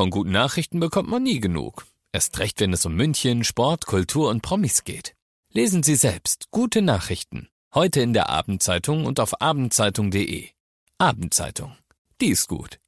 [0.00, 1.84] Von guten Nachrichten bekommt man nie genug.
[2.10, 5.14] Erst recht, wenn es um München, Sport, Kultur und Promis geht.
[5.52, 7.50] Lesen Sie selbst gute Nachrichten.
[7.74, 10.48] Heute in der Abendzeitung und auf abendzeitung.de.
[10.96, 11.76] Abendzeitung.
[12.18, 12.80] Die ist gut.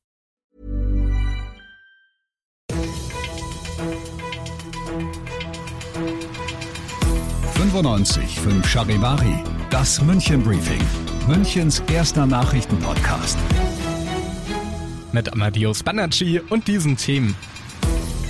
[7.52, 10.80] 95 5 Charivari, das München Briefing,
[11.28, 13.36] Münchens erster Nachrichtenpodcast.
[15.12, 17.36] Mit Amadeus Banacci und diesen Themen.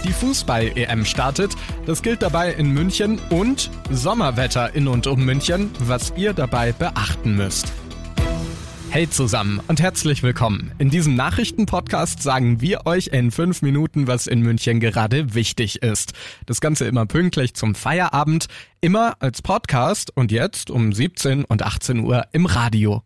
[0.04, 1.54] Die Fußball-EM startet,
[1.86, 7.36] das gilt dabei in München und Sommerwetter in und um München, was ihr dabei beachten
[7.36, 7.72] müsst.
[8.90, 10.72] Hey zusammen und herzlich willkommen.
[10.78, 16.12] In diesem Nachrichtenpodcast sagen wir euch in fünf Minuten, was in München gerade wichtig ist.
[16.44, 18.48] Das Ganze immer pünktlich zum Feierabend,
[18.80, 23.02] immer als Podcast und jetzt um 17 und 18 Uhr im Radio.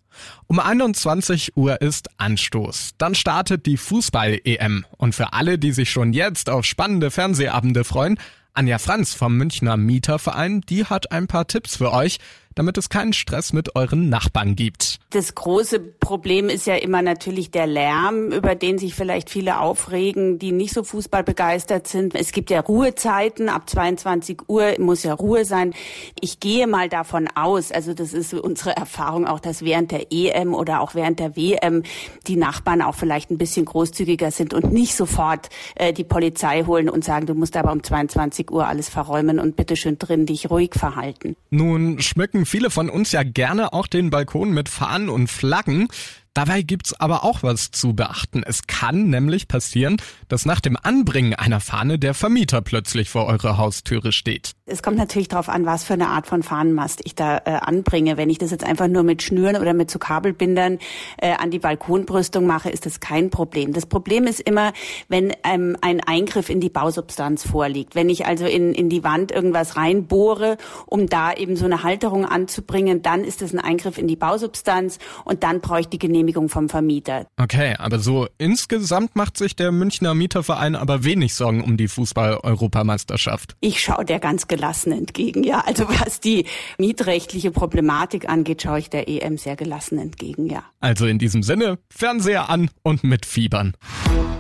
[0.47, 2.93] Um 21 Uhr ist Anstoß.
[2.99, 4.85] Dann startet die Fußball-EM.
[4.97, 8.19] Und für alle, die sich schon jetzt auf spannende Fernsehabende freuen,
[8.55, 12.19] Anja Franz vom Münchner Mieterverein, die hat ein paar Tipps für euch,
[12.55, 14.96] damit es keinen Stress mit euren Nachbarn gibt.
[15.17, 20.39] Das große Problem ist ja immer natürlich der Lärm, über den sich vielleicht viele aufregen,
[20.39, 22.15] die nicht so fußballbegeistert sind.
[22.15, 25.73] Es gibt ja Ruhezeiten, ab 22 Uhr muss ja Ruhe sein.
[26.21, 30.53] Ich gehe mal davon aus, also das ist unsere Erfahrung auch, dass während der EM
[30.53, 31.83] oder auch während der WM
[32.27, 36.91] die Nachbarn auch vielleicht ein bisschen großzügiger sind und nicht sofort äh, die Polizei holen
[36.91, 40.75] und sagen, du musst aber um 22 Uhr alles verräumen und bitteschön drin dich ruhig
[40.75, 41.37] verhalten.
[41.49, 45.89] Nun schmücken viele von uns ja gerne auch den Balkon mit Fahnen und Flaggen.
[46.35, 48.43] Dabei gibt's aber auch was zu beachten.
[48.43, 49.97] Es kann nämlich passieren,
[50.29, 54.56] dass nach dem Anbringen einer Fahne der Vermieter plötzlich vor eurer Haustüre steht.
[54.69, 58.17] Es kommt natürlich darauf an, was für eine Art von Fahnenmast ich da äh, anbringe.
[58.17, 60.81] Wenn ich das jetzt einfach nur mit Schnüren oder mit so Kabelbindern
[61.19, 63.73] äh, an die Balkonbrüstung mache, ist das kein Problem.
[63.73, 64.73] Das Problem ist immer,
[65.07, 67.95] wenn ähm, ein Eingriff in die Bausubstanz vorliegt.
[67.95, 70.57] Wenn ich also in, in die Wand irgendwas reinbohre,
[70.87, 74.99] um da eben so eine Halterung anzubringen, dann ist das ein Eingriff in die Bausubstanz
[75.25, 77.29] und dann brauche ich die Genehmigung vom Vermieter.
[77.41, 83.55] Okay, aber so insgesamt macht sich der Münchner Mieterverein aber wenig Sorgen um die Fußball-Europameisterschaft.
[83.61, 85.63] Ich schaue der ganz gelassen entgegen, ja.
[85.67, 86.47] Also was die
[86.79, 90.65] mietrechtliche Problematik angeht, schaue ich der EM sehr gelassen entgegen, ja.
[90.81, 93.75] Also in diesem Sinne, Fernseher an und mitfiebern.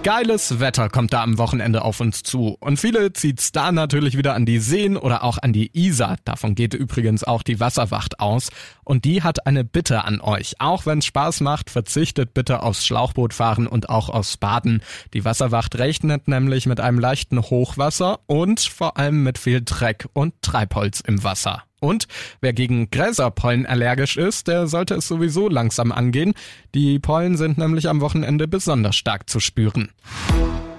[0.02, 2.56] Geiles Wetter kommt da am Wochenende auf uns zu.
[2.60, 6.16] Und viele zieht's da natürlich wieder an die Seen oder auch an die Isar.
[6.24, 8.50] Davon geht übrigens auch die Wasserwacht aus.
[8.84, 10.60] Und die hat eine Bitte an euch.
[10.60, 14.80] Auch wenn's Spaß macht, verzichtet bitte aufs Schlauchbootfahren und auch aufs Baden.
[15.12, 20.34] Die Wasserwacht rechnet nämlich mit einem leichten Hochwasser und vor allem mit viel Dreck und
[20.42, 21.62] Treibholz im Wasser.
[21.80, 22.08] Und
[22.40, 26.34] wer gegen Gräserpollen allergisch ist, der sollte es sowieso langsam angehen.
[26.74, 29.90] Die Pollen sind nämlich am Wochenende besonders stark zu spüren.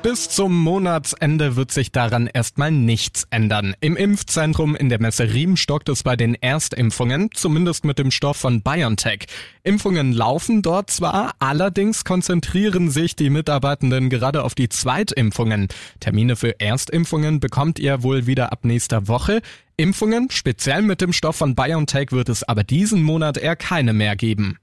[0.03, 3.75] Bis zum Monatsende wird sich daran erstmal nichts ändern.
[3.81, 8.37] Im Impfzentrum in der Messe Riem stockt es bei den Erstimpfungen, zumindest mit dem Stoff
[8.37, 9.25] von BioNTech.
[9.63, 15.67] Impfungen laufen dort zwar, allerdings konzentrieren sich die Mitarbeitenden gerade auf die Zweitimpfungen.
[15.99, 19.41] Termine für Erstimpfungen bekommt ihr wohl wieder ab nächster Woche.
[19.77, 24.15] Impfungen, speziell mit dem Stoff von BioNTech, wird es aber diesen Monat eher keine mehr
[24.15, 24.57] geben.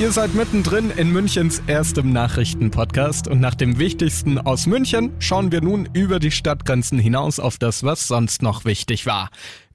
[0.00, 5.60] Ihr seid mittendrin in Münchens erstem Nachrichtenpodcast und nach dem Wichtigsten aus München schauen wir
[5.60, 9.30] nun über die Stadtgrenzen hinaus auf das, was sonst noch wichtig war.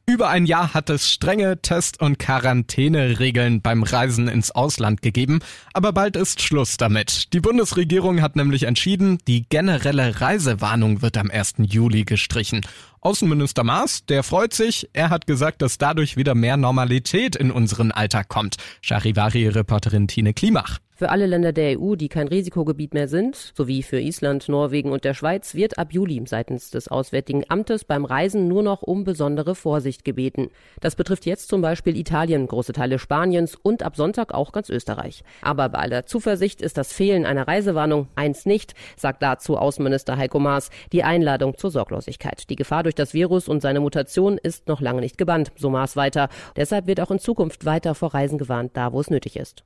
[0.05, 5.39] Über ein Jahr hat es strenge Test- und Quarantäneregeln beim Reisen ins Ausland gegeben,
[5.73, 7.31] aber bald ist Schluss damit.
[7.31, 11.53] Die Bundesregierung hat nämlich entschieden, die generelle Reisewarnung wird am 1.
[11.59, 12.61] Juli gestrichen.
[13.03, 14.89] Außenminister Maas, der freut sich.
[14.93, 18.55] Er hat gesagt, dass dadurch wieder mehr Normalität in unseren Alltag kommt.
[18.81, 20.79] Charivari-Reporterin Tine Klimach.
[20.95, 25.03] Für alle Länder der EU, die kein Risikogebiet mehr sind, sowie für Island, Norwegen und
[25.05, 29.55] der Schweiz, wird ab Juli seitens des Auswärtigen Amtes beim Reisen nur noch um besondere
[29.55, 30.51] Vorsicht gebeten.
[30.81, 35.23] Das betrifft jetzt zum Beispiel Italien, große Teile Spaniens und ab Sonntag auch ganz Österreich.
[35.41, 40.37] Aber bei aller Zuversicht ist das Fehlen einer Reisewarnung eins nicht, sagt dazu Außenminister Heiko
[40.37, 42.47] Maas, die Einladung zur Sorglosigkeit.
[42.51, 45.95] Die Gefahr durch das Virus und seine Mutation ist noch lange nicht gebannt, so Maas
[45.95, 46.29] weiter.
[46.55, 49.63] Deshalb wird auch in Zukunft weiter vor Reisen gewarnt, da wo es nötig ist.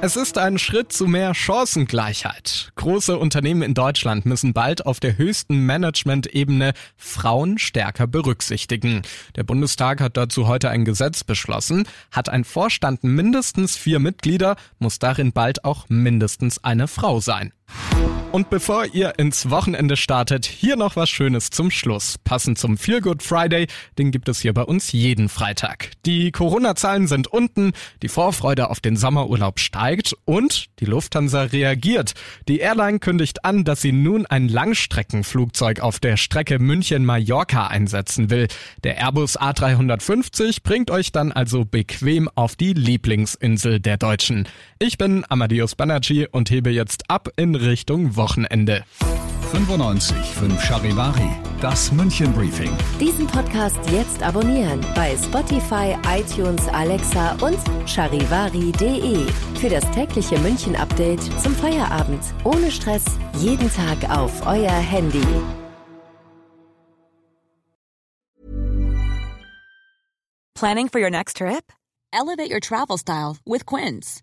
[0.00, 2.70] Es ist ein Schritt zu mehr Chancengleichheit.
[2.76, 9.02] Große Unternehmen in Deutschland müssen bald auf der höchsten Management-Ebene Frauen stärker berücksichtigen.
[9.34, 11.88] Der Bundestag hat dazu heute ein Gesetz beschlossen.
[12.12, 17.52] Hat ein Vorstand mindestens vier Mitglieder, muss darin bald auch mindestens eine Frau sein.
[18.36, 22.18] Und bevor ihr ins Wochenende startet, hier noch was Schönes zum Schluss.
[22.22, 23.66] Passend zum Feel Good Friday,
[23.96, 25.92] den gibt es hier bei uns jeden Freitag.
[26.04, 27.72] Die Corona-Zahlen sind unten,
[28.02, 32.12] die Vorfreude auf den Sommerurlaub steigt und die Lufthansa reagiert.
[32.46, 38.48] Die Airline kündigt an, dass sie nun ein Langstreckenflugzeug auf der Strecke München-Mallorca einsetzen will.
[38.84, 44.46] Der Airbus A350 bringt euch dann also bequem auf die Lieblingsinsel der Deutschen.
[44.78, 48.84] Ich bin Amadeus Banerjee und hebe jetzt ab in Richtung Wochenende.
[49.52, 51.30] 95 5 Charivari,
[51.60, 52.70] das München Briefing.
[53.00, 57.58] Diesen Podcast jetzt abonnieren bei Spotify, iTunes, Alexa und
[57.88, 59.26] charivari.de.
[59.60, 62.22] Für das tägliche München Update zum Feierabend.
[62.44, 63.04] Ohne Stress,
[63.38, 65.26] jeden Tag auf euer Handy.
[70.54, 71.72] Planning for your next trip?
[72.12, 74.22] Elevate your travel style with Quince.